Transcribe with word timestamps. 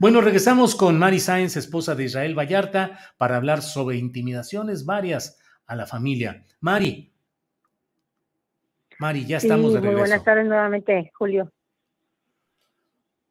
Bueno, 0.00 0.22
regresamos 0.22 0.76
con 0.76 0.98
Mari 0.98 1.20
Sáenz, 1.20 1.58
esposa 1.58 1.94
de 1.94 2.04
Israel 2.04 2.34
Vallarta, 2.34 2.98
para 3.18 3.36
hablar 3.36 3.60
sobre 3.60 3.98
intimidaciones 3.98 4.86
varias 4.86 5.38
a 5.66 5.76
la 5.76 5.84
familia. 5.84 6.42
Mari. 6.60 7.12
Mari, 8.98 9.26
ya 9.26 9.36
estamos 9.36 9.74
de 9.74 9.80
regreso. 9.80 9.92
Muy 9.92 10.08
buenas 10.08 10.24
tardes 10.24 10.46
nuevamente, 10.46 11.12
Julio. 11.18 11.52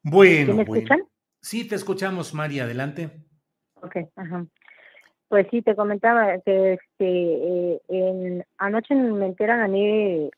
Bueno, 0.03 0.53
¿Me 0.53 0.63
bueno. 0.63 0.75
escuchan? 0.75 1.07
Sí, 1.41 1.67
te 1.67 1.73
escuchamos, 1.73 2.35
Mari, 2.35 2.59
adelante. 2.59 3.09
Ok, 3.81 3.95
ajá. 4.15 4.45
Pues 5.27 5.47
sí, 5.49 5.63
te 5.63 5.75
comentaba 5.75 6.37
que 6.41 6.73
este, 6.73 6.99
eh, 6.99 7.81
en, 7.87 8.45
anoche 8.59 8.93
me 8.93 9.25
enteran 9.25 9.61
a 9.61 9.67
mí 9.67 10.29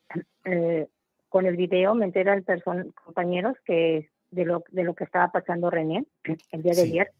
eh, 0.46 0.88
con 1.28 1.44
el 1.44 1.58
video, 1.58 1.94
me 1.94 2.06
enteran 2.06 2.42
compañeros 3.04 3.54
que 3.66 4.08
de 4.32 4.44
lo, 4.44 4.64
de 4.70 4.82
lo 4.82 4.94
que 4.94 5.04
estaba 5.04 5.30
pasando 5.30 5.70
René 5.70 6.04
el 6.50 6.62
día 6.62 6.72
de 6.72 6.82
Sí. 6.82 6.90
ayer. 6.90 7.10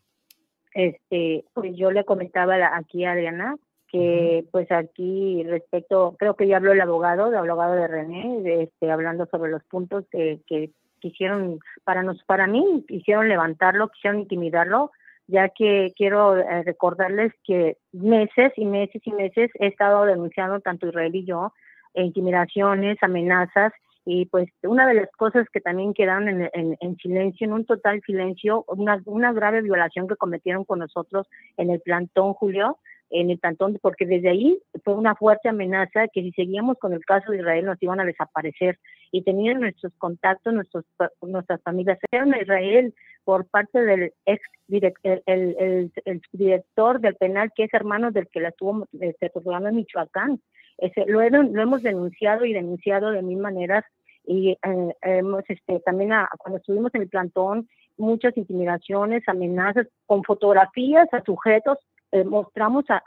Este, 0.74 1.44
pues 1.54 1.76
yo 1.76 1.90
le 1.92 2.04
comentaba 2.04 2.54
aquí 2.76 3.04
a 3.04 3.12
Adriana 3.12 3.56
que 3.88 4.46
pues 4.50 4.72
aquí 4.72 5.44
respecto, 5.44 6.16
creo 6.18 6.34
que 6.34 6.46
ya 6.48 6.56
habló 6.56 6.72
el 6.72 6.80
abogado, 6.80 7.28
el 7.28 7.36
abogado 7.36 7.74
de 7.74 7.86
René, 7.86 8.40
de, 8.40 8.62
este, 8.62 8.90
hablando 8.90 9.26
sobre 9.26 9.50
los 9.50 9.62
puntos 9.64 10.06
que, 10.10 10.40
que 10.46 10.70
quisieron, 10.98 11.58
para 11.84 12.02
nos, 12.02 12.24
para 12.24 12.46
mí, 12.46 12.86
quisieron 12.88 13.28
levantarlo, 13.28 13.88
quisieron 13.88 14.20
intimidarlo, 14.20 14.92
ya 15.26 15.50
que 15.50 15.92
quiero 15.94 16.38
eh, 16.38 16.62
recordarles 16.62 17.32
que 17.44 17.76
meses 17.92 18.52
y 18.56 18.64
meses 18.64 19.02
y 19.04 19.12
meses 19.12 19.50
he 19.60 19.66
estado 19.66 20.06
denunciando 20.06 20.60
tanto 20.60 20.86
Israel 20.88 21.14
y 21.14 21.26
yo 21.26 21.52
eh, 21.92 22.02
intimidaciones, 22.02 22.96
amenazas 23.02 23.74
y 24.04 24.26
pues 24.26 24.48
una 24.62 24.86
de 24.86 24.94
las 24.94 25.10
cosas 25.12 25.48
que 25.52 25.60
también 25.60 25.94
quedaron 25.94 26.28
en, 26.28 26.50
en, 26.52 26.76
en 26.80 26.96
silencio, 26.96 27.46
en 27.46 27.52
un 27.52 27.64
total 27.64 28.00
silencio, 28.04 28.64
una, 28.68 29.00
una 29.04 29.32
grave 29.32 29.62
violación 29.62 30.08
que 30.08 30.16
cometieron 30.16 30.64
con 30.64 30.80
nosotros 30.80 31.28
en 31.56 31.70
el 31.70 31.80
plantón, 31.80 32.34
Julio, 32.34 32.78
en 33.12 33.30
el 33.30 33.38
plantón, 33.38 33.78
porque 33.80 34.06
desde 34.06 34.30
ahí 34.30 34.58
fue 34.84 34.94
una 34.94 35.14
fuerte 35.14 35.48
amenaza 35.48 36.08
que 36.08 36.22
si 36.22 36.32
seguíamos 36.32 36.78
con 36.78 36.94
el 36.94 37.04
caso 37.04 37.30
de 37.30 37.38
Israel 37.38 37.66
nos 37.66 37.82
iban 37.82 38.00
a 38.00 38.04
desaparecer 38.04 38.78
y 39.12 39.22
tenían 39.22 39.60
nuestros 39.60 39.92
contactos, 39.98 40.54
nuestros, 40.54 40.84
nuestras 41.20 41.62
familias. 41.62 41.98
Eran 42.10 42.32
a 42.32 42.40
Israel 42.40 42.94
por 43.24 43.46
parte 43.46 43.82
del 43.82 44.12
ex 44.24 44.42
direct, 44.66 44.98
el, 45.04 45.22
el, 45.26 45.92
el, 46.06 46.22
director 46.32 47.00
del 47.00 47.14
penal, 47.16 47.52
que 47.54 47.64
es 47.64 47.74
hermano 47.74 48.10
del 48.10 48.28
que 48.28 48.40
la 48.40 48.48
estuvo 48.48 48.88
este, 48.98 49.28
torturando 49.28 49.68
en 49.68 49.76
Michoacán. 49.76 50.40
Ese, 50.78 51.06
lo, 51.06 51.20
lo, 51.28 51.62
hemos 51.62 51.82
denunciado 51.82 52.44
y 52.44 52.52
denunciado 52.52 53.10
de 53.10 53.22
mil 53.22 53.38
maneras 53.38 53.84
y 54.24 54.50
eh, 54.50 54.94
hemos 55.02 55.44
este, 55.48 55.80
también 55.80 56.12
a, 56.12 56.28
cuando 56.38 56.58
estuvimos 56.58 56.94
en 56.94 57.02
el 57.02 57.08
plantón 57.08 57.68
muchas 57.96 58.36
intimidaciones, 58.36 59.22
amenazas 59.28 59.86
con 60.06 60.24
fotografías 60.24 61.08
a 61.12 61.22
sujetos 61.22 61.78
eh, 62.12 62.24
mostramos 62.24 62.84
a, 62.90 63.02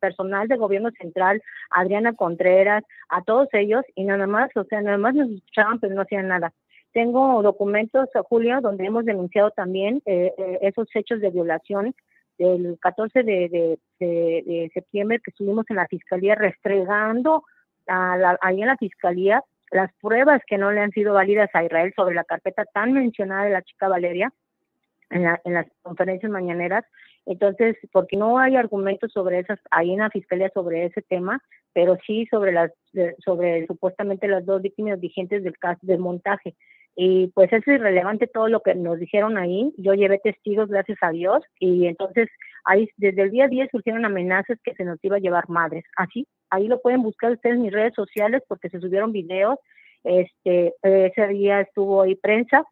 personal 0.00 0.48
del 0.48 0.58
gobierno 0.58 0.90
central, 1.00 1.40
a 1.70 1.82
Adriana 1.82 2.14
Contreras, 2.14 2.82
a 3.08 3.22
todos 3.22 3.48
ellos, 3.52 3.84
y 3.94 4.02
nada 4.02 4.26
más, 4.26 4.50
o 4.56 4.64
sea, 4.64 4.80
nada 4.80 4.98
más 4.98 5.14
nos 5.14 5.30
escuchaban, 5.30 5.78
pero 5.78 5.94
no 5.94 6.02
hacían 6.02 6.26
nada. 6.26 6.52
Tengo 6.92 7.42
documentos, 7.42 8.08
Julio, 8.28 8.60
donde 8.60 8.86
hemos 8.86 9.04
denunciado 9.04 9.52
también 9.52 10.02
eh, 10.04 10.34
eh, 10.36 10.58
esos 10.62 10.88
hechos 10.96 11.20
de 11.20 11.30
violación 11.30 11.94
del 12.40 12.78
14 12.80 13.22
de, 13.22 13.48
de, 13.48 13.78
de, 13.98 14.42
de, 14.46 14.70
septiembre 14.72 15.20
que 15.22 15.30
estuvimos 15.30 15.66
en 15.68 15.76
la 15.76 15.86
fiscalía 15.86 16.34
restregando 16.34 17.44
a 17.86 18.16
la, 18.16 18.38
ahí 18.40 18.62
en 18.62 18.68
la 18.68 18.76
fiscalía 18.76 19.44
las 19.70 19.92
pruebas 20.00 20.42
que 20.46 20.58
no 20.58 20.72
le 20.72 20.80
han 20.80 20.90
sido 20.90 21.14
válidas 21.14 21.50
a 21.52 21.64
Israel 21.64 21.92
sobre 21.94 22.14
la 22.14 22.24
carpeta 22.24 22.64
tan 22.64 22.92
mencionada 22.92 23.44
de 23.44 23.50
la 23.50 23.62
chica 23.62 23.88
Valeria 23.88 24.32
en, 25.10 25.24
la, 25.24 25.40
en 25.44 25.54
las 25.54 25.66
conferencias 25.82 26.32
mañaneras. 26.32 26.84
Entonces, 27.26 27.76
porque 27.92 28.16
no 28.16 28.38
hay 28.38 28.56
argumentos 28.56 29.12
sobre 29.12 29.40
esas, 29.40 29.60
ahí 29.70 29.92
en 29.92 29.98
la 29.98 30.10
fiscalía 30.10 30.50
sobre 30.54 30.86
ese 30.86 31.02
tema, 31.02 31.42
pero 31.72 31.96
sí 32.06 32.26
sobre 32.30 32.52
las, 32.52 32.72
sobre 33.24 33.66
supuestamente 33.66 34.26
las 34.26 34.46
dos 34.46 34.62
víctimas 34.62 34.98
vigentes 34.98 35.44
del 35.44 35.58
caso 35.58 35.80
del 35.82 35.98
montaje. 35.98 36.54
Y 36.96 37.28
pues 37.28 37.52
es 37.52 37.66
irrelevante 37.66 38.26
todo 38.26 38.48
lo 38.48 38.60
que 38.60 38.74
nos 38.74 38.98
dijeron 38.98 39.38
ahí. 39.38 39.72
Yo 39.78 39.94
llevé 39.94 40.18
testigos, 40.18 40.68
gracias 40.68 40.98
a 41.02 41.10
Dios, 41.10 41.42
y 41.58 41.86
entonces 41.86 42.28
ahí 42.64 42.88
desde 42.96 43.22
el 43.22 43.30
día 43.30 43.48
10 43.48 43.70
surgieron 43.70 44.04
amenazas 44.04 44.58
que 44.62 44.74
se 44.74 44.84
nos 44.84 45.02
iba 45.02 45.16
a 45.16 45.20
llevar 45.20 45.48
madres. 45.48 45.84
Así, 45.96 46.26
ahí 46.50 46.68
lo 46.68 46.80
pueden 46.80 47.02
buscar 47.02 47.32
ustedes 47.32 47.56
en 47.56 47.62
mis 47.62 47.72
redes 47.72 47.94
sociales 47.94 48.42
porque 48.48 48.68
se 48.68 48.80
subieron 48.80 49.12
videos. 49.12 49.58
Este, 50.04 50.74
ese 50.82 51.28
día 51.28 51.60
estuvo 51.60 52.02
ahí 52.02 52.14
prensa 52.16 52.64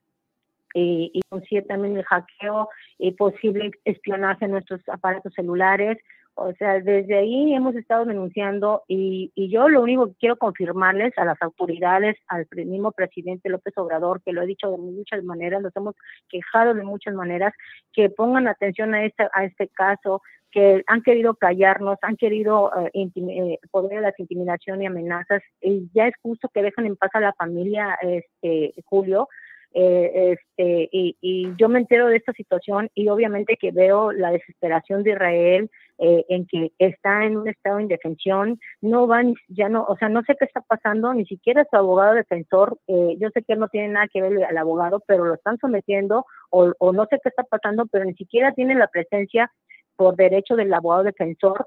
y, 0.75 1.12
y 1.12 1.62
también 1.62 1.97
el 1.97 2.05
hackeo 2.05 2.69
y 2.99 3.12
posible 3.12 3.71
espionaje 3.85 4.45
en 4.45 4.53
nuestros 4.53 4.81
aparatos 4.89 5.33
celulares. 5.35 5.99
O 6.41 6.53
sea, 6.54 6.78
desde 6.81 7.19
ahí 7.19 7.53
hemos 7.53 7.75
estado 7.75 8.04
denunciando 8.04 8.84
y, 8.87 9.32
y, 9.34 9.50
yo 9.50 9.69
lo 9.69 9.82
único 9.82 10.06
que 10.06 10.15
quiero 10.21 10.37
confirmarles 10.37 11.12
a 11.19 11.25
las 11.25 11.41
autoridades, 11.43 12.16
al 12.28 12.47
mismo 12.54 12.93
presidente 12.93 13.49
López 13.49 13.76
Obrador, 13.76 14.22
que 14.22 14.32
lo 14.32 14.43
he 14.43 14.47
dicho 14.47 14.71
de 14.71 14.78
muchas 14.78 15.25
maneras, 15.25 15.62
los 15.62 15.75
hemos 15.75 15.97
quejado 16.28 16.75
de 16.75 16.84
muchas 16.84 17.15
maneras, 17.15 17.53
que 17.93 18.09
pongan 18.09 18.47
atención 18.47 18.94
a 18.94 19.04
este, 19.04 19.28
a 19.32 19.44
este 19.44 19.66
caso, 19.66 20.22
que 20.53 20.84
han 20.87 21.03
querido 21.03 21.34
callarnos, 21.34 21.99
han 22.03 22.16
querido 22.16 22.70
eh, 22.94 23.10
eh, 23.16 23.59
poder 23.72 24.00
las 24.00 24.19
intimidación 24.20 24.81
y 24.81 24.87
amenazas, 24.87 25.43
y 25.60 25.91
ya 25.93 26.06
es 26.06 26.15
justo 26.22 26.49
que 26.55 26.62
dejen 26.62 26.87
en 26.87 26.97
paz 26.97 27.10
a 27.15 27.20
la 27.20 27.32
familia, 27.32 27.99
este 28.00 28.75
Julio, 28.84 29.28
eh, 29.75 30.37
este, 30.39 30.89
y, 30.91 31.17
y, 31.21 31.55
yo 31.56 31.69
me 31.69 31.79
entero 31.79 32.06
de 32.06 32.17
esta 32.17 32.33
situación 32.33 32.91
y 32.95 33.09
obviamente 33.09 33.56
que 33.56 33.71
veo 33.71 34.12
la 34.12 34.31
desesperación 34.31 35.03
de 35.03 35.11
Israel 35.11 35.70
eh, 35.99 36.25
en 36.29 36.47
que 36.47 36.73
está 36.79 37.25
en 37.25 37.37
un 37.37 37.49
estado 37.49 37.76
de 37.76 37.82
indefensión, 37.82 38.59
no 38.81 39.06
van, 39.06 39.35
ya 39.49 39.69
no, 39.69 39.85
o 39.85 39.97
sea, 39.97 40.09
no 40.09 40.23
sé 40.23 40.37
qué 40.38 40.44
está 40.44 40.61
pasando, 40.61 41.12
ni 41.12 41.26
siquiera 41.26 41.67
su 41.69 41.76
abogado 41.76 42.15
defensor, 42.15 42.79
eh, 42.87 43.17
yo 43.20 43.29
sé 43.31 43.43
que 43.43 43.55
él 43.55 43.59
no 43.59 43.69
tiene 43.69 43.88
nada 43.88 44.06
que 44.06 44.23
ver 44.23 44.44
al 44.44 44.56
abogado, 44.56 45.03
pero 45.06 45.25
lo 45.25 45.35
están 45.35 45.59
sometiendo 45.59 46.25
o, 46.50 46.73
o 46.79 46.93
no 46.93 47.06
sé 47.11 47.19
qué 47.23 47.29
está 47.29 47.43
pasando, 47.43 47.87
pero 47.87 48.05
ni 48.05 48.15
siquiera 48.15 48.53
tiene 48.53 48.75
la 48.75 48.87
presencia 48.87 49.53
por 49.97 50.15
derecho 50.15 50.55
del 50.55 50.73
abogado 50.73 51.03
defensor 51.03 51.67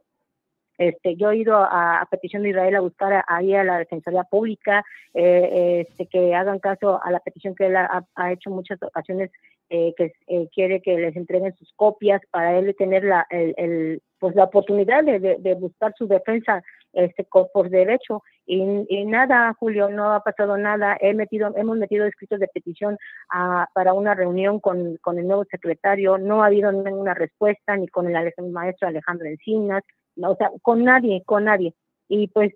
este, 0.81 1.15
yo 1.15 1.29
he 1.29 1.37
ido 1.37 1.57
a, 1.57 2.01
a, 2.01 2.05
petición 2.07 2.41
de 2.41 2.49
Israel 2.49 2.75
a 2.75 2.79
buscar 2.79 3.13
a, 3.13 3.23
ahí 3.27 3.53
a 3.53 3.63
la 3.63 3.77
Defensoría 3.77 4.23
Pública 4.23 4.83
eh, 5.13 5.85
este, 5.87 6.07
que 6.07 6.33
hagan 6.33 6.57
caso 6.57 6.99
a 7.03 7.11
la 7.11 7.19
petición 7.19 7.53
que 7.53 7.67
él 7.67 7.75
ha, 7.75 8.03
ha 8.15 8.31
hecho 8.31 8.49
muchas 8.49 8.81
ocasiones, 8.81 9.29
eh, 9.69 9.93
que 9.95 10.13
eh, 10.25 10.49
quiere 10.51 10.81
que 10.81 10.97
les 10.97 11.15
entreguen 11.15 11.55
sus 11.57 11.71
copias 11.75 12.19
para 12.31 12.57
él 12.57 12.75
tener 12.79 13.03
la, 13.03 13.27
el, 13.29 13.53
el, 13.57 14.01
pues 14.17 14.35
la 14.35 14.45
oportunidad 14.45 15.03
de, 15.03 15.55
buscar 15.59 15.93
su 15.95 16.07
defensa 16.07 16.63
este 16.93 17.25
por 17.25 17.69
derecho. 17.69 18.23
Y, 18.47 19.05
nada 19.05 19.53
Julio 19.59 19.87
no 19.89 20.13
ha 20.13 20.21
pasado 20.23 20.57
nada. 20.57 20.97
He 20.99 21.13
metido 21.13 21.53
hemos 21.55 21.77
metido 21.77 22.05
escritos 22.05 22.39
de 22.39 22.47
petición 22.47 22.97
para 23.73 23.93
una 23.93 24.15
reunión 24.15 24.59
con, 24.59 24.97
el 25.17 25.27
nuevo 25.27 25.45
secretario. 25.45 26.17
No 26.17 26.43
ha 26.43 26.47
habido 26.47 26.71
ninguna 26.71 27.13
respuesta 27.13 27.77
ni 27.77 27.87
con 27.87 28.07
el, 28.07 28.33
maestro 28.51 28.87
Alejandro 28.87 29.27
Encinas 29.27 29.83
o 30.21 30.35
sea 30.35 30.51
con 30.61 30.83
nadie 30.83 31.23
con 31.25 31.45
nadie 31.45 31.73
y 32.07 32.27
pues 32.27 32.53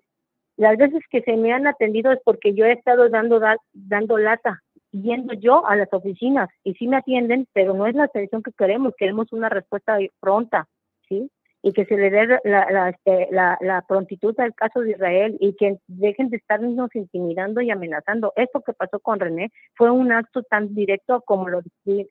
las 0.56 0.76
veces 0.78 1.02
que 1.10 1.22
se 1.22 1.36
me 1.36 1.52
han 1.52 1.66
atendido 1.66 2.12
es 2.12 2.20
porque 2.24 2.54
yo 2.54 2.64
he 2.64 2.72
estado 2.72 3.08
dando 3.08 3.40
dando 3.72 4.18
lata 4.18 4.62
yendo 5.02 5.34
yo 5.34 5.66
a 5.66 5.76
las 5.76 5.92
oficinas 5.92 6.48
y 6.64 6.74
sí 6.74 6.88
me 6.88 6.96
atienden, 6.96 7.46
pero 7.52 7.74
no 7.74 7.86
es 7.86 7.94
la 7.94 8.04
atención 8.04 8.42
que 8.42 8.52
queremos, 8.52 8.94
queremos 8.96 9.32
una 9.32 9.48
respuesta 9.48 9.98
pronta, 10.20 10.66
¿sí? 11.08 11.30
Y 11.62 11.72
que 11.72 11.84
se 11.86 11.96
le 11.96 12.10
dé 12.10 12.38
la, 12.44 12.90
este, 12.90 13.28
la, 13.32 13.58
la, 13.60 13.82
prontitud 13.82 14.38
al 14.38 14.54
caso 14.54 14.80
de 14.80 14.92
Israel 14.92 15.36
y 15.40 15.56
que 15.56 15.78
dejen 15.88 16.28
de 16.28 16.36
estarnos 16.36 16.94
intimidando 16.94 17.60
y 17.60 17.70
amenazando. 17.70 18.32
Esto 18.36 18.60
que 18.60 18.72
pasó 18.72 19.00
con 19.00 19.18
René 19.18 19.50
fue 19.74 19.90
un 19.90 20.12
acto 20.12 20.44
tan 20.44 20.74
directo 20.74 21.22
como 21.22 21.48
lo, 21.48 21.62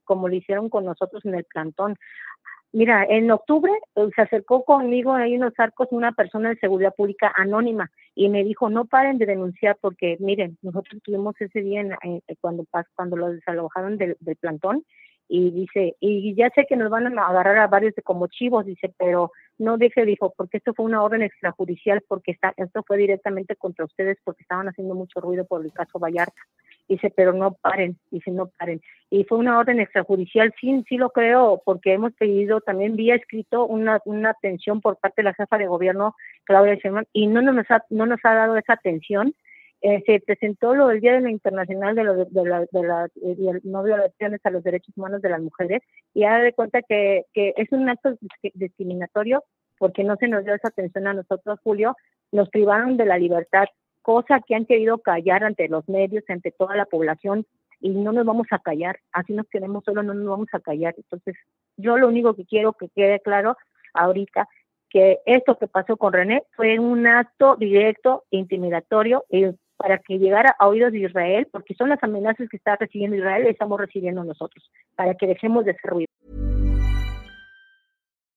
como 0.04 0.28
lo 0.28 0.36
hicieron 0.36 0.70
con 0.70 0.84
nosotros 0.84 1.24
en 1.24 1.36
el 1.36 1.46
plantón. 1.46 1.96
Mira, 2.76 3.06
en 3.08 3.32
octubre 3.32 3.72
eh, 3.96 4.10
se 4.14 4.22
acercó 4.22 4.66
conmigo 4.66 5.14
ahí 5.14 5.38
unos 5.38 5.54
arcos 5.58 5.88
una 5.92 6.12
persona 6.12 6.50
de 6.50 6.58
seguridad 6.58 6.94
pública 6.94 7.32
anónima 7.34 7.90
y 8.16 8.28
me 8.28 8.44
dijo 8.44 8.70
no 8.70 8.84
paren 8.84 9.18
de 9.18 9.26
denunciar 9.26 9.78
porque 9.80 10.18
miren 10.20 10.58
nosotros 10.62 11.02
tuvimos 11.02 11.40
ese 11.40 11.62
día 11.62 11.80
en, 11.80 12.22
cuando 12.42 12.66
cuando 12.94 13.16
lo 13.16 13.30
desalojaron 13.30 13.96
del, 13.96 14.18
del 14.20 14.36
plantón 14.36 14.84
y 15.30 15.52
dice, 15.52 15.96
y 16.02 16.36
ya 16.36 16.50
sé 16.54 16.66
que 16.68 16.76
nos 16.76 16.90
van 16.90 17.18
a 17.18 17.28
agarrar 17.28 17.58
a 17.60 17.68
varios 17.68 17.96
de 17.96 18.02
como 18.02 18.28
chivos, 18.28 18.66
dice, 18.66 18.94
pero 18.98 19.32
no 19.58 19.78
deje, 19.78 20.06
dijo, 20.06 20.34
porque 20.36 20.58
esto 20.58 20.74
fue 20.74 20.86
una 20.86 21.02
orden 21.02 21.22
extrajudicial, 21.22 22.04
porque 22.08 22.32
está, 22.32 22.54
esto 22.58 22.84
fue 22.86 22.98
directamente 22.98 23.56
contra 23.56 23.86
ustedes 23.86 24.18
porque 24.24 24.44
estaban 24.44 24.68
haciendo 24.68 24.96
mucho 24.96 25.22
ruido 25.22 25.46
por 25.46 25.66
el 25.66 25.72
caso 25.72 25.98
Vallarta. 25.98 26.42
Dice, 26.88 27.12
pero 27.16 27.34
no 27.34 27.54
paren, 27.54 27.98
dice, 28.12 28.32
no 28.32 28.48
paren. 28.60 28.82
Y 29.10 29.24
fue 29.24 29.40
una 29.40 29.58
orden 29.58 29.80
extrajudicial, 29.80 30.54
sí, 30.60 30.84
sí 30.88 30.98
lo 30.98 31.10
creo, 31.10 31.62
porque 31.66 31.94
hemos 31.94 32.14
pedido 32.14 32.62
también 32.62 32.96
vía 32.96 33.16
escrito 33.16 33.66
una, 33.66 34.00
una 34.06 34.32
atención 34.32 34.82
por 34.82 34.98
parte 34.98 35.22
de 35.22 35.26
la 35.26 35.34
jefa 35.34 35.58
de 35.58 35.68
gobierno, 35.68 36.16
Claudia 36.44 36.76
Sheinbaum, 36.76 37.06
y 37.14 37.28
no 37.28 37.42
nos 37.42 37.70
ha, 37.72 37.84
no 37.90 38.06
nos 38.06 38.20
ha 38.24 38.34
dado 38.36 38.58
esa 38.58 38.74
atención 38.74 39.34
eh, 39.88 40.02
se 40.06 40.20
presentó 40.20 40.74
lo 40.74 40.88
del 40.88 41.00
Día 41.00 41.14
de 41.14 41.22
la 41.22 41.30
Internacional 41.30 41.94
de, 41.94 42.04
lo, 42.04 42.16
de, 42.16 42.26
de 42.26 42.44
la 42.44 43.08
de 43.14 43.62
no 43.66 43.84
violaciones 43.84 44.42
a 44.44 44.50
los 44.50 44.64
derechos 44.64 44.98
humanos 44.98 45.22
de 45.22 45.30
las 45.30 45.40
mujeres 45.40 45.84
y 46.14 46.24
ha 46.24 46.40
de 46.40 46.54
cuenta 46.54 46.82
que, 46.82 47.26
que 47.34 47.54
es 47.56 47.72
un 47.72 47.88
acto 47.88 48.18
discriminatorio 48.56 49.44
porque 49.78 50.04
no 50.04 50.16
se 50.16 50.28
nos 50.28 50.44
dio 50.44 50.56
esa 50.56 50.70
atención 50.70 51.06
a 51.06 51.14
nosotros, 51.14 51.60
Julio, 51.64 51.96
nos 52.32 52.50
privaron 52.50 52.98
de 52.98 53.06
la 53.06 53.20
libertad, 53.20 53.66
cosa 54.06 54.40
que 54.40 54.54
han 54.54 54.68
querido 54.68 55.00
callar 55.00 55.44
ante 55.44 55.68
los 55.68 55.90
medios, 55.90 56.24
ante 56.30 56.52
toda 56.52 56.76
la 56.76 56.86
población 56.86 57.44
y 57.82 57.90
no 57.90 58.12
nos 58.12 58.24
vamos 58.24 58.46
a 58.52 58.60
callar, 58.60 59.00
así 59.12 59.34
nos 59.34 59.48
queremos 59.48 59.84
solo, 59.84 60.04
no 60.04 60.14
nos 60.14 60.28
vamos 60.28 60.48
a 60.54 60.60
callar. 60.60 60.94
Entonces, 60.96 61.36
yo 61.76 61.98
lo 61.98 62.08
único 62.08 62.36
que 62.36 62.46
quiero 62.46 62.74
que 62.74 62.88
quede 62.90 63.20
claro 63.20 63.58
ahorita 63.96 64.48
que 64.92 65.22
esto 65.26 65.58
que 65.58 65.68
pasó 65.68 65.98
con 65.98 66.14
René 66.14 66.44
fue 66.56 66.78
un 66.78 67.08
acto 67.08 67.56
directo, 67.56 68.26
intimidatorio, 68.30 69.26
y 69.28 69.48
para 69.76 69.98
que 69.98 70.20
llegara 70.20 70.56
a 70.60 70.68
oídos 70.68 70.92
de 70.92 71.00
Israel, 71.00 71.48
porque 71.52 71.74
son 71.74 71.90
las 71.90 72.02
amenazas 72.04 72.48
que 72.48 72.58
está 72.58 72.76
recibiendo 72.76 73.18
Israel 73.18 73.46
y 73.46 73.50
estamos 73.50 73.80
recibiendo 73.80 74.24
nosotros, 74.24 74.70
para 74.96 75.16
que 75.16 75.26
dejemos 75.26 75.66
de 75.66 75.72
hacer 75.72 75.90
ruido. 75.90 76.15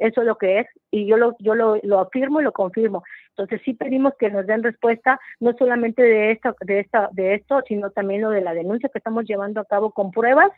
Eso 0.00 0.22
es 0.22 0.26
lo 0.26 0.36
que 0.36 0.60
es 0.60 0.66
y 0.90 1.06
yo 1.06 1.16
lo 1.16 1.36
yo 1.38 1.54
lo, 1.54 1.76
lo 1.82 2.00
afirmo 2.00 2.40
y 2.40 2.44
lo 2.44 2.52
confirmo. 2.52 3.04
Entonces 3.28 3.60
sí 3.64 3.74
pedimos 3.74 4.14
que 4.18 4.30
nos 4.30 4.46
den 4.46 4.62
respuesta 4.62 5.20
no 5.38 5.52
solamente 5.58 6.02
de 6.02 6.32
esta 6.32 6.54
de 6.62 6.80
esta 6.80 7.08
de 7.12 7.34
esto, 7.34 7.60
sino 7.68 7.90
también 7.90 8.22
lo 8.22 8.30
de 8.30 8.40
la 8.40 8.54
denuncia 8.54 8.88
que 8.88 8.98
estamos 8.98 9.26
llevando 9.26 9.60
a 9.60 9.66
cabo 9.66 9.92
con 9.92 10.10
pruebas 10.10 10.50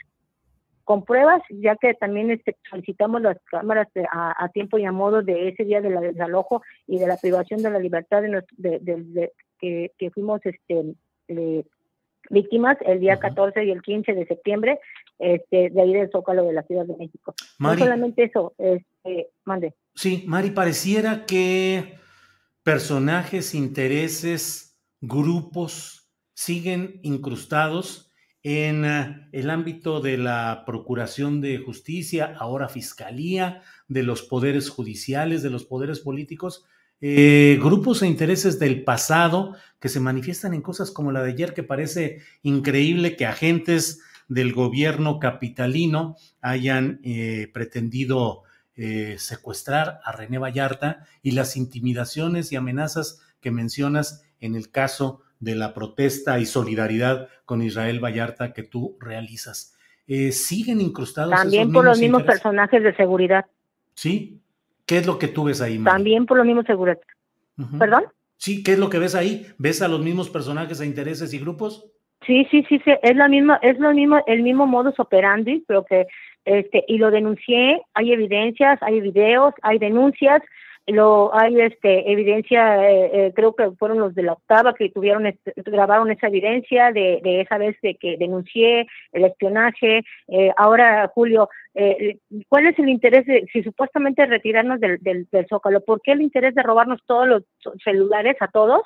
con 0.85 1.05
pruebas, 1.05 1.43
ya 1.49 1.77
que 1.77 1.95
también 1.95 2.31
este, 2.31 2.57
solicitamos 2.69 3.23
las 3.23 3.39
cámaras 3.45 3.89
a, 4.11 4.49
tiempo 4.49 4.79
y 4.79 4.85
a 4.85 4.93
modo 4.93 5.23
de 5.23 5.49
ese 5.49 5.65
día 5.65 5.81
del 5.81 6.01
desalojo 6.01 6.63
y 6.87 6.99
de 6.99 7.07
la 7.07 7.17
privación 7.17 7.63
de 7.63 7.71
la 7.71 7.79
libertad 7.79 8.23
de, 8.23 8.43
de, 8.59 9.33
que, 9.61 9.93
que, 9.97 10.11
fuimos 10.11 10.41
este, 10.45 10.95
víctimas 12.31 12.77
el 12.85 13.01
día 13.01 13.19
14 13.19 13.65
y 13.65 13.71
el 13.71 13.83
15 13.83 14.13
de 14.13 14.27
septiembre 14.27 14.81
este, 15.23 15.71
de 15.71 15.81
ahí 15.81 15.93
del 15.93 16.11
Zócalo 16.11 16.45
de 16.45 16.53
la 16.53 16.65
Ciudad 16.65 16.85
de 16.85 16.97
México. 16.97 17.33
no 17.61 17.79
solamente 17.79 18.25
eso, 18.25 18.55
este, 18.59 19.31
mande. 19.45 19.75
Sí, 19.95 20.25
Mari, 20.27 20.51
pareciera 20.51 21.27
que 21.27 21.95
personajes, 22.65 23.55
intereses, 23.55 24.77
grupos 25.01 26.11
siguen 26.35 26.99
incrustados 27.03 28.11
en 28.43 28.85
eh, 28.85 29.29
el 29.31 29.51
ámbito 29.51 30.01
de 30.01 30.19
la 30.19 30.65
Procuración 30.67 31.41
de 31.41 31.59
Justicia, 31.59 32.35
ahora 32.39 32.69
Fiscalía, 32.69 33.63
de 33.87 34.03
los 34.03 34.23
poderes 34.23 34.71
judiciales, 34.71 35.43
de 35.43 35.51
los 35.51 35.65
poderes 35.65 36.01
políticos, 36.01 36.65
eh, 37.01 37.59
grupos 37.61 38.03
e 38.03 38.09
intereses 38.09 38.59
del 38.59 38.83
pasado 38.83 39.55
que 39.79 39.89
se 39.89 40.01
manifiestan 40.01 40.55
en 40.55 40.63
cosas 40.63 40.91
como 40.91 41.13
la 41.13 41.23
de 41.23 41.31
ayer, 41.31 41.55
que 41.55 41.63
parece 41.63 42.23
increíble 42.43 43.17
que 43.17 43.27
agentes 43.27 44.01
del 44.33 44.53
gobierno 44.53 45.19
capitalino 45.19 46.17
hayan 46.41 47.01
eh, 47.05 47.51
pretendido 47.53 48.43
eh, 48.77 49.17
secuestrar 49.19 50.01
a 50.05 50.13
René 50.13 50.39
Vallarta 50.39 51.07
y 51.23 51.33
las 51.33 51.57
intimidaciones 51.57 52.53
y 52.53 52.57
amenazas 52.57 53.21
que 53.41 53.51
mencionas 53.51 54.25
en 54.41 54.55
el 54.55 54.71
caso 54.71 55.23
de 55.41 55.55
la 55.55 55.75
protesta 55.75 56.39
y 56.39 56.47
solidaridad 56.47 57.29
con 57.45 57.63
Israel 57.63 58.01
Vallarta 58.01 58.53
que 58.53 58.63
tú 58.63 58.97
realizas. 59.01 59.75
siguen 60.31 60.81
incrustados. 60.81 61.35
También 61.35 61.73
por 61.73 61.85
los 61.85 61.99
mismos 61.99 62.23
personajes 62.23 62.83
de 62.83 62.95
seguridad. 62.95 63.47
Sí, 63.95 64.43
¿Qué 64.87 64.99
es 64.99 65.07
lo 65.07 65.19
que 65.19 65.29
tú 65.29 65.45
ves 65.45 65.61
ahí? 65.61 65.83
También 65.83 66.27
por 66.27 66.37
lo 66.37 66.45
mismo 66.45 66.63
seguridad. 66.63 66.99
¿Perdón? 67.79 68.05
Sí, 68.37 68.63
¿qué 68.63 68.73
es 68.73 68.79
lo 68.79 68.91
que 68.91 68.99
ves 68.99 69.15
ahí? 69.15 69.47
¿Ves 69.59 69.83
a 69.83 69.89
los 69.89 70.01
mismos 70.01 70.31
personajes 70.31 70.81
e 70.81 70.87
intereses 70.87 71.33
y 71.33 71.39
grupos? 71.39 71.87
Sí, 72.27 72.47
sí, 72.51 72.65
sí, 72.69 72.81
sí, 72.85 72.93
es 73.03 73.17
lo 73.17 73.29
mismo, 73.29 73.59
es 73.63 73.79
lo 73.79 73.93
mismo, 73.93 74.23
el 74.27 74.43
mismo 74.43 74.67
modus 74.67 74.99
operandi, 75.01 75.65
pero 75.67 75.85
que, 75.85 76.07
este, 76.45 76.85
y 76.87 76.99
lo 76.99 77.11
denuncié, 77.11 77.83
hay 77.95 78.13
evidencias, 78.13 78.79
hay 78.83 79.01
videos, 79.01 79.55
hay 79.63 79.79
denuncias, 79.79 80.41
lo 80.87 81.35
hay 81.35 81.61
este 81.61 82.11
evidencia 82.11 82.91
eh, 82.91 83.11
eh, 83.13 83.33
creo 83.35 83.55
que 83.55 83.71
fueron 83.73 84.01
los 84.01 84.15
de 84.17 84.25
la 84.25 84.33
octava 84.33 84.75
que 84.75 84.91
tuvieron 84.91 85.33
grabaron 85.57 86.11
esa 86.11 86.27
evidencia 86.27 86.91
de, 86.91 87.21
de 87.23 87.43
esa 87.43 87.57
vez 87.57 87.77
de 87.83 87.95
que 87.95 88.17
denuncié 88.17 88.89
el 89.13 89.25
espionaje 89.25 90.03
eh, 90.27 90.51
ahora 90.57 91.09
Julio 91.15 91.49
cuál 92.49 92.67
es 92.67 92.79
el 92.81 92.89
interés 92.89 93.25
de 93.27 93.47
si 93.53 93.63
supuestamente 93.63 94.27
retirarnos 94.27 94.81
del, 94.81 94.99
del, 94.99 95.29
del 95.31 95.47
zócalo 95.47 95.81
por 95.83 96.03
qué 96.03 96.13
el 96.13 96.23
interés 96.23 96.55
de 96.57 96.65
robarnos 96.65 97.01
todos 97.07 97.29
los 97.29 97.45
celulares 97.85 98.37
a 98.41 98.49
todos 98.49 98.83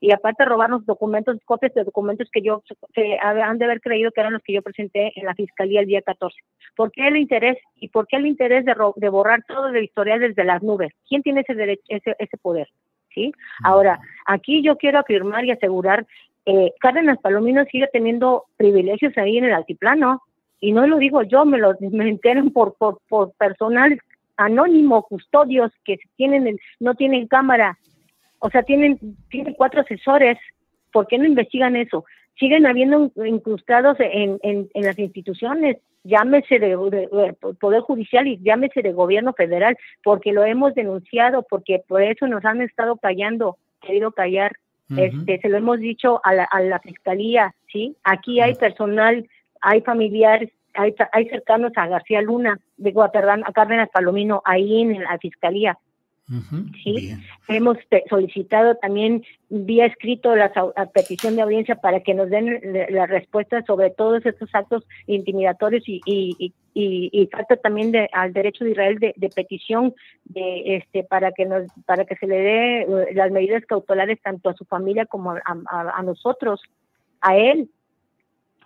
y 0.00 0.12
aparte 0.12 0.44
robarnos 0.44 0.86
documentos, 0.86 1.36
copias 1.44 1.74
de 1.74 1.84
documentos 1.84 2.28
que 2.32 2.42
yo, 2.42 2.62
que 2.92 3.18
han 3.20 3.58
de 3.58 3.64
haber 3.64 3.80
creído 3.80 4.10
que 4.10 4.20
eran 4.20 4.32
los 4.32 4.42
que 4.42 4.52
yo 4.52 4.62
presenté 4.62 5.12
en 5.16 5.26
la 5.26 5.34
fiscalía 5.34 5.80
el 5.80 5.86
día 5.86 6.02
14. 6.02 6.36
¿Por 6.76 6.92
qué 6.92 7.08
el 7.08 7.16
interés 7.16 7.58
y 7.76 7.88
por 7.88 8.06
qué 8.06 8.16
el 8.16 8.26
interés 8.26 8.64
de, 8.64 8.74
de 8.96 9.08
borrar 9.08 9.42
todo 9.46 9.68
el 9.68 9.84
historial 9.84 10.20
desde 10.20 10.44
las 10.44 10.62
nubes? 10.62 10.92
¿Quién 11.08 11.22
tiene 11.22 11.40
ese 11.40 11.54
derecho, 11.54 11.82
ese, 11.88 12.16
ese 12.18 12.36
poder? 12.38 12.68
¿Sí? 13.14 13.32
Ahora, 13.64 13.98
aquí 14.26 14.62
yo 14.62 14.76
quiero 14.76 15.00
afirmar 15.00 15.44
y 15.44 15.50
asegurar, 15.50 16.06
eh, 16.46 16.72
Cárdenas 16.80 17.18
Palomino 17.18 17.64
sigue 17.64 17.88
teniendo 17.92 18.44
privilegios 18.56 19.16
ahí 19.18 19.38
en 19.38 19.44
el 19.44 19.52
altiplano, 19.52 20.22
y 20.60 20.72
no 20.72 20.86
lo 20.86 20.98
digo 20.98 21.22
yo, 21.22 21.44
me 21.44 21.58
lo 21.58 21.74
me 21.80 22.08
enteran 22.08 22.50
por, 22.50 22.74
por, 22.76 23.00
por 23.08 23.32
personal 23.32 23.98
anónimo, 24.36 25.02
custodios 25.02 25.70
que 25.84 25.98
tienen 26.16 26.58
no 26.78 26.94
tienen 26.94 27.26
cámara, 27.26 27.78
o 28.40 28.50
sea, 28.50 28.62
tienen, 28.62 28.98
tienen 29.28 29.54
cuatro 29.54 29.82
asesores, 29.82 30.38
¿por 30.92 31.06
qué 31.06 31.18
no 31.18 31.24
investigan 31.24 31.76
eso? 31.76 32.04
Siguen 32.38 32.66
habiendo 32.66 33.12
incrustados 33.24 33.96
en, 34.00 34.38
en, 34.42 34.68
las 34.74 34.98
instituciones, 34.98 35.76
llámese 36.04 36.58
de, 36.58 36.76
Poder 37.60 37.80
Judicial 37.82 38.26
y 38.26 38.38
llámese 38.42 38.82
de 38.82 38.92
Gobierno 38.92 39.34
Federal, 39.34 39.76
porque 40.02 40.32
lo 40.32 40.44
hemos 40.44 40.74
denunciado, 40.74 41.42
porque 41.48 41.82
por 41.86 42.02
eso 42.02 42.26
nos 42.26 42.44
han 42.44 42.62
estado 42.62 42.96
callando, 42.96 43.56
querido 43.80 44.12
callar. 44.12 44.52
este, 44.96 45.38
se 45.38 45.48
lo 45.48 45.58
hemos 45.58 45.78
dicho 45.78 46.20
a 46.24 46.34
la, 46.34 46.44
a 46.44 46.60
la 46.62 46.80
Fiscalía, 46.80 47.54
¿sí? 47.70 47.94
Aquí 48.02 48.40
hay 48.40 48.54
personal, 48.56 49.28
hay 49.60 49.82
familiares 49.82 50.50
hay, 50.74 50.94
hay 51.12 51.28
cercanos 51.28 51.72
a 51.76 51.86
García 51.86 52.22
Luna, 52.22 52.58
digo, 52.76 53.02
a, 53.02 53.10
perdón, 53.10 53.42
a 53.46 53.52
Cárdenas 53.52 53.88
Palomino, 53.90 54.42
ahí 54.44 54.82
en 54.82 55.02
la 55.02 55.18
fiscalía. 55.18 55.78
Sí, 56.82 57.12
hemos 57.48 57.76
solicitado 58.08 58.76
también 58.76 59.24
vía 59.48 59.86
escrito 59.86 60.36
la, 60.36 60.52
petición 60.94 61.34
de 61.36 61.42
audiencia 61.42 61.76
para 61.76 62.00
que 62.00 62.14
nos 62.14 62.30
den 62.30 62.60
la 62.90 63.06
respuesta 63.06 63.62
sobre 63.66 63.90
todos 63.90 64.24
estos 64.24 64.48
actos 64.54 64.86
intimidatorios 65.06 65.88
y, 65.88 66.00
y, 66.06 66.52
y, 66.74 67.10
y 67.12 67.26
falta 67.26 67.56
también 67.56 67.90
de, 67.90 68.08
al 68.12 68.32
derecho 68.32 68.64
de 68.64 68.70
Israel 68.70 68.98
de, 68.98 69.30
petición 69.34 69.94
de 70.24 70.76
este 70.76 71.02
para 71.02 71.32
que 71.32 71.46
nos 71.46 71.64
para 71.86 72.04
que 72.04 72.16
se 72.16 72.26
le 72.26 72.36
dé 72.36 72.82
eh, 72.82 73.14
las 73.14 73.30
medidas 73.32 73.64
cautelares 73.66 74.20
tanto 74.22 74.50
a 74.50 74.54
su 74.54 74.64
familia 74.64 75.06
como 75.06 75.32
a, 75.32 75.42
a 75.66 76.02
nosotros 76.02 76.60
a 77.20 77.36
él 77.36 77.68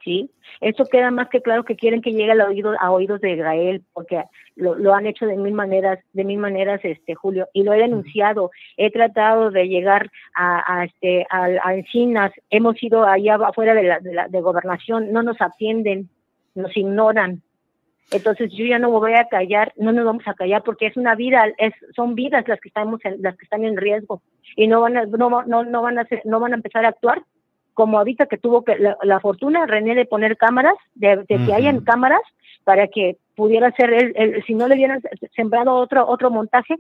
¿sí? 0.04 0.30
Eso 0.60 0.84
queda 0.86 1.10
más 1.10 1.28
que 1.28 1.40
claro 1.40 1.64
que 1.64 1.76
quieren 1.76 2.02
que 2.02 2.12
llegue 2.12 2.32
al 2.32 2.40
oído, 2.42 2.74
a 2.78 2.92
oídos 2.92 3.20
de 3.20 3.32
Israel, 3.32 3.82
porque 3.92 4.22
lo, 4.54 4.94
han 4.94 5.06
hecho 5.06 5.26
de 5.26 5.36
mil 5.36 5.54
maneras, 5.54 5.98
de 6.12 6.24
mil 6.24 6.38
maneras, 6.38 6.80
este 6.84 7.14
Julio, 7.14 7.48
y 7.52 7.64
lo 7.64 7.72
he 7.72 7.78
denunciado. 7.78 8.50
He 8.76 8.90
tratado 8.90 9.50
de 9.50 9.66
llegar 9.66 10.10
a, 10.34 10.80
a 10.80 10.84
este 10.84 11.26
a, 11.30 11.74
Encinas, 11.74 12.32
hemos 12.50 12.80
ido 12.82 13.04
allá 13.04 13.36
afuera 13.36 13.74
de 13.74 13.82
la, 13.82 14.00
de 14.00 14.14
la 14.14 14.28
de 14.28 14.40
gobernación, 14.40 15.12
no 15.12 15.22
nos 15.22 15.40
atienden, 15.40 16.08
nos 16.54 16.76
ignoran. 16.76 17.42
Entonces 18.12 18.52
yo 18.52 18.66
ya 18.66 18.78
no 18.78 18.92
me 18.92 18.98
voy 18.98 19.14
a 19.14 19.28
callar, 19.28 19.72
no 19.76 19.90
nos 19.90 20.04
vamos 20.04 20.28
a 20.28 20.34
callar 20.34 20.62
porque 20.62 20.86
es 20.86 20.96
una 20.96 21.14
vida, 21.14 21.46
es, 21.56 21.72
son 21.96 22.14
vidas 22.14 22.46
las 22.46 22.60
que 22.60 22.68
estamos 22.68 23.00
las 23.18 23.36
que 23.36 23.44
están 23.44 23.64
en 23.64 23.76
riesgo 23.76 24.20
y 24.56 24.66
no 24.66 24.82
van 24.82 24.96
a 24.96 25.06
no, 25.06 25.42
no, 25.46 25.64
no 25.64 25.82
van 25.82 25.98
a 25.98 26.06
no 26.24 26.38
van 26.38 26.52
a 26.52 26.56
empezar 26.56 26.84
a 26.84 26.88
actuar 26.88 27.22
como 27.74 27.98
ahorita 27.98 28.26
que 28.26 28.38
tuvo 28.38 28.64
que 28.64 28.76
la, 28.78 29.20
fortuna 29.20 29.66
René 29.66 29.94
de 29.94 30.06
poner 30.06 30.36
cámaras, 30.36 30.74
de, 30.94 31.24
que 31.26 31.52
hayan 31.52 31.80
cámaras 31.80 32.22
para 32.64 32.88
que 32.88 33.18
pudiera 33.34 33.70
ser 33.72 33.92
él, 33.92 34.42
si 34.46 34.54
no 34.54 34.68
le 34.68 34.76
hubieran 34.76 35.02
sembrado 35.34 35.74
otro 35.74 36.06
otro 36.08 36.30
montaje, 36.30 36.76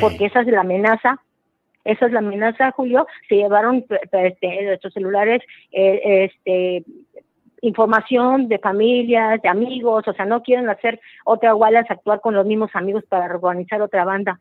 porque 0.00 0.26
esa 0.26 0.40
es 0.40 0.46
la 0.48 0.60
amenaza, 0.60 1.20
esa 1.84 2.06
es 2.06 2.12
la 2.12 2.18
amenaza, 2.18 2.72
Julio, 2.72 3.06
se 3.28 3.36
llevaron 3.36 3.84
este, 4.12 4.62
nuestros 4.64 4.92
celulares, 4.92 5.42
eh, 5.70 6.30
este 6.30 6.84
información 7.62 8.48
de 8.48 8.58
familias, 8.58 9.40
de 9.42 9.48
amigos, 9.48 10.06
o 10.06 10.12
sea, 10.12 10.24
no 10.24 10.42
quieren 10.42 10.68
hacer 10.68 11.00
otra 11.24 11.54
Wallace, 11.54 11.92
actuar 11.92 12.20
con 12.20 12.34
los 12.34 12.46
mismos 12.46 12.70
amigos 12.74 13.04
para 13.08 13.34
organizar 13.34 13.80
otra 13.82 14.04
banda. 14.04 14.40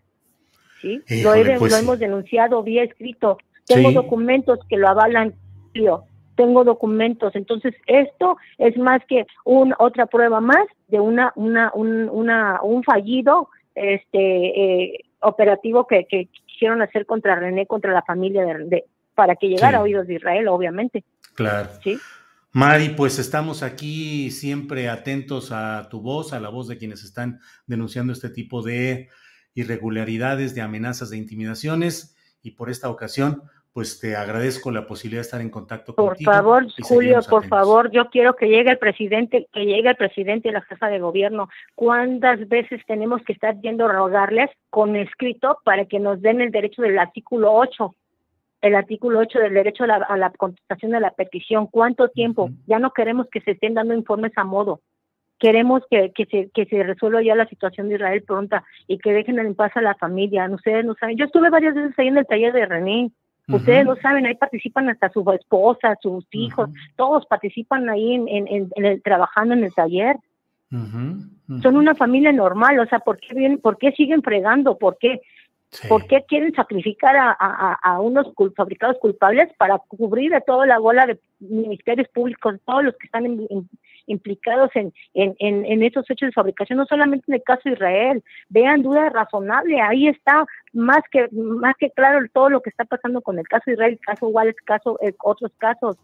¿sí? 0.82 1.02
lo, 1.24 1.34
pues 1.58 1.82
hemos 1.82 2.00
denunciado 2.00 2.62
vía 2.64 2.84
escrito. 2.84 3.38
Tengo 3.66 3.92
documentos 3.92 4.60
que 4.70 4.78
lo 4.78 4.88
avalan 4.88 5.34
tengo 6.36 6.64
documentos. 6.64 7.36
Entonces, 7.36 7.74
esto 7.88 8.38
es 8.58 8.78
más 8.78 9.02
que 9.08 9.26
un, 9.44 9.74
otra 9.80 10.06
prueba 10.06 10.40
más 10.42 10.66
de 10.88 11.00
una, 11.00 11.32
una, 11.36 11.72
un, 11.74 12.10
una, 12.10 12.60
un 12.62 12.84
fallido 12.84 13.50
este, 13.74 14.94
eh, 14.94 15.06
operativo 15.22 15.88
que, 15.88 16.06
que, 16.06 16.30
quisieron 16.48 16.82
hacer 16.82 17.06
contra 17.06 17.36
René, 17.36 17.68
contra 17.68 17.92
la 17.92 18.02
familia 18.04 18.46
de, 18.46 18.86
para 19.14 19.36
que 19.36 19.50
llegara 19.50 19.80
a 19.80 19.82
oídos 19.82 20.08
de 20.08 20.16
Israel, 20.16 20.48
obviamente. 20.48 21.04
Claro. 21.34 21.70
¿Sí? 21.84 21.98
Mari, 22.54 22.90
pues 22.96 23.20
estamos 23.20 23.62
aquí 23.62 24.32
siempre 24.32 24.88
atentos 24.88 25.52
a 25.52 25.90
tu 25.90 26.00
voz, 26.00 26.32
a 26.32 26.40
la 26.40 26.48
voz 26.48 26.70
de 26.70 26.78
quienes 26.78 27.04
están 27.04 27.42
denunciando 27.68 28.14
este 28.14 28.30
tipo 28.30 28.62
de 28.62 29.10
irregularidades, 29.54 30.56
de 30.56 30.62
amenazas, 30.62 31.10
de 31.10 31.18
intimidaciones. 31.18 32.16
Y 32.42 32.52
por 32.52 32.70
esta 32.70 32.90
ocasión, 32.90 33.44
pues 33.76 34.00
te 34.00 34.16
agradezco 34.16 34.72
la 34.72 34.88
posibilidad 34.88 35.20
de 35.20 35.26
estar 35.26 35.42
en 35.42 35.50
contacto 35.50 35.94
por 35.94 36.12
contigo. 36.12 36.32
Por 36.32 36.34
favor, 36.34 36.66
Julio, 36.82 37.20
por 37.30 37.46
favor, 37.46 37.92
yo 37.92 38.10
quiero 38.10 38.34
que 38.34 38.48
llegue 38.48 38.72
el 38.72 38.78
presidente, 38.78 39.50
que 39.52 39.66
llegue 39.66 39.90
el 39.90 39.98
presidente 39.98 40.48
y 40.48 40.54
la 40.54 40.62
jefa 40.62 40.88
de 40.88 41.00
gobierno. 41.00 41.50
¿Cuántas 41.76 42.48
veces 42.48 42.80
tenemos 42.88 43.22
que 43.24 43.34
estar 43.34 43.60
yendo 43.60 43.84
a 43.84 43.92
rogarles 43.92 44.50
con 44.70 44.96
escrito 44.96 45.60
para 45.66 45.84
que 45.88 46.00
nos 46.00 46.22
den 46.22 46.40
el 46.40 46.52
derecho 46.52 46.84
del 46.84 46.98
artículo 46.98 47.52
8? 47.52 47.94
El 48.62 48.76
artículo 48.76 49.20
8 49.20 49.40
del 49.40 49.54
derecho 49.54 49.84
a 49.84 50.16
la, 50.16 50.30
contestación 50.30 50.92
de 50.92 51.02
la 51.02 51.12
petición. 51.12 51.68
¿Cuánto 51.68 52.08
tiempo? 52.08 52.52
Ya 52.68 52.80
no 52.80 52.92
queremos 52.92 53.28
que 53.30 53.42
se 53.42 53.52
estén 53.52 53.74
dando 53.74 53.94
informes 53.94 54.32
a 54.38 54.46
modo. 54.46 54.80
Queremos 55.38 55.84
que, 55.92 56.14
que, 56.16 56.26
se, 56.28 56.50
que 56.54 56.66
se 56.68 56.82
resuelva 56.82 57.22
ya 57.22 57.36
la 57.36 57.50
situación 57.50 57.90
de 57.90 57.96
Israel 57.96 58.24
pronta 58.24 58.64
y 58.88 59.00
que 59.00 59.12
dejen 59.12 59.38
en 59.38 59.54
paz 59.54 59.76
a 59.76 59.82
la 59.82 59.96
familia. 59.96 60.50
Ustedes 60.50 60.86
no 60.86 60.96
saben. 60.98 61.18
Yo 61.18 61.26
estuve 61.26 61.50
varias 61.50 61.76
veces 61.76 61.94
ahí 62.00 62.08
en 62.08 62.18
el 62.18 62.26
taller 62.26 62.54
de 62.54 62.66
René 62.66 63.12
Ustedes 63.48 63.86
lo 63.86 63.96
saben, 63.98 64.26
ahí 64.26 64.36
participan 64.36 64.90
hasta 64.90 65.10
sus 65.10 65.26
esposas, 65.34 65.98
sus 66.02 66.26
hijos, 66.32 66.70
todos 66.96 67.26
participan 67.28 67.90
ahí 67.90 68.16
en, 68.16 68.28
en, 68.28 68.72
en, 68.76 69.02
trabajando 69.02 69.54
en 69.54 69.64
el 69.64 69.74
taller. 69.74 70.18
Son 71.62 71.78
una 71.78 71.96
familia 71.96 72.32
normal, 72.32 72.80
o 72.80 72.86
sea, 72.88 73.00
¿por 73.00 73.20
qué, 73.20 73.34
vienen, 73.36 73.60
¿por 73.60 73.78
qué 73.78 73.92
siguen 73.92 74.24
fregando? 74.24 74.78
¿Por 74.78 74.98
qué? 74.98 75.22
¿Por 75.90 76.08
qué 76.08 76.24
quieren 76.28 76.54
sacrificar 76.54 77.16
a, 77.18 77.36
a, 77.38 77.74
a 77.82 78.00
unos 78.00 78.32
fabricados 78.56 78.98
culpables 79.00 79.50
para 79.58 79.78
cubrir 79.78 80.34
a 80.34 80.42
toda 80.42 80.66
la 80.66 80.80
bola 80.80 81.06
de 81.06 81.20
ministerios 81.40 82.08
públicos, 82.10 82.56
todos 82.66 82.84
los 82.84 82.96
que 82.96 83.08
están 83.08 83.26
implicados 84.08 84.70
en, 84.76 84.94
en, 85.14 85.36
en, 85.40 85.66
en, 85.66 85.84
esos 85.84 86.10
hechos 86.10 86.28
de 86.28 86.34
fabricación, 86.34 86.78
no 86.78 86.86
solamente 86.86 87.26
en 87.28 87.36
el 87.36 87.44
caso 87.44 87.62
de 87.66 87.74
Israel? 87.74 88.24
Vean 88.50 88.82
duda 88.82 89.10
razonable, 89.10 89.82
ahí 89.82 90.08
está 90.08 90.46
más 90.74 91.02
que 91.12 91.28
más 91.32 91.76
que 91.80 91.90
claro 91.92 92.20
todo 92.34 92.50
lo 92.50 92.62
que 92.62 92.70
está 92.70 92.86
pasando 92.86 93.22
con 93.22 93.40
el 93.40 93.48
caso 93.48 93.64
de 93.68 93.74
Israel, 93.74 93.94
el 93.94 94.00
caso 94.00 94.30
igual, 94.30 94.56
caso, 94.66 95.00
eh, 95.02 95.14
otros 95.24 95.52
casos. 95.58 95.98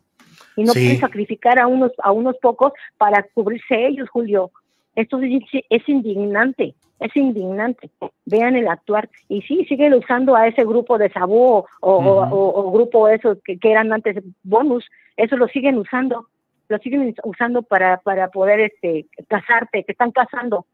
Y 0.55 0.63
no 0.63 0.73
quieren 0.73 0.99
sacrificar 0.99 1.59
a 1.59 1.67
unos, 1.67 1.91
a 1.99 2.11
unos 2.11 2.37
pocos 2.37 2.73
para 2.97 3.23
cubrirse 3.33 3.87
ellos, 3.87 4.09
Julio. 4.09 4.51
Esto 4.95 5.19
es, 5.19 5.87
indignante, 5.87 6.75
es 6.99 7.15
indignante. 7.15 7.89
Vean 8.25 8.55
el 8.55 8.67
actuar. 8.67 9.09
Y 9.29 9.41
sí, 9.43 9.65
siguen 9.65 9.93
usando 9.93 10.35
a 10.35 10.47
ese 10.47 10.65
grupo 10.65 10.97
de 10.97 11.09
Sabú 11.09 11.65
o, 11.79 12.71
grupo 12.73 13.07
esos 13.07 13.37
que, 13.43 13.57
eran 13.63 13.93
antes 13.93 14.21
bonus, 14.43 14.85
eso 15.15 15.37
lo 15.37 15.47
siguen 15.47 15.77
usando, 15.77 16.27
lo 16.71 16.77
siguen 16.79 17.13
usando 17.23 17.61
para, 17.61 17.97
para 17.97 18.29
poder 18.29 18.61
este, 18.61 19.07
casarte, 19.27 19.83
que 19.83 19.91
están 19.91 20.11
casando. 20.11 20.65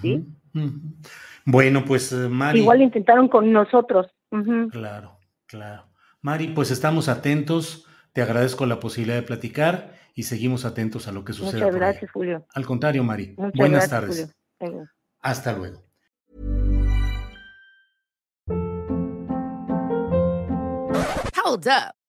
¿sí? 0.00 0.24
Bueno, 1.44 1.84
pues 1.84 2.12
eh, 2.12 2.28
Mari. 2.28 2.60
Igual 2.60 2.82
intentaron 2.82 3.28
con 3.28 3.52
nosotros. 3.52 4.06
Claro, 4.70 5.18
claro. 5.46 5.84
Mari, 6.22 6.48
pues 6.48 6.70
estamos 6.70 7.08
atentos. 7.08 7.86
Te 8.12 8.22
agradezco 8.22 8.64
la 8.64 8.80
posibilidad 8.80 9.16
de 9.16 9.22
platicar 9.22 9.94
y 10.14 10.22
seguimos 10.22 10.64
atentos 10.64 11.08
a 11.08 11.12
lo 11.12 11.24
que 11.24 11.32
sucede. 11.32 11.60
Muchas 11.60 11.74
gracias, 11.74 12.10
Julio. 12.12 12.46
Al 12.54 12.64
contrario, 12.64 13.02
Mari. 13.04 13.34
Buenas 13.54 13.90
tardes. 13.90 14.34
Hasta 15.20 15.52
luego. 15.52 15.82
Hold 21.44 21.66
up. 21.66 22.03